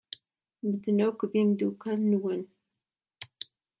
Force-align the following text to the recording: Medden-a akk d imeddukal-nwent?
Medden-a 0.63 1.05
akk 1.09 1.21
d 1.31 1.33
imeddukal-nwent? 1.41 2.51